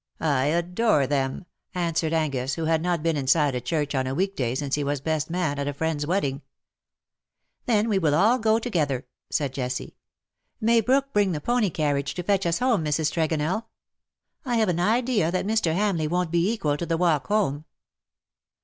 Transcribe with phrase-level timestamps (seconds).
[0.19, 1.45] "I adore them/^
[1.75, 4.83] answered Angus, who had not been inside a church on a week day since he
[4.83, 6.41] was best man at a friend's wedding."'
[7.67, 9.95] Then we will all go together," said Jessie."
[10.59, 13.11] May Brook bring the pony carriage to fetch us home, Mrs.
[13.11, 13.65] Tregonell?
[14.43, 15.75] I have an idea that Mr.
[15.75, 17.65] Hamleigh won't be equal to the walk home."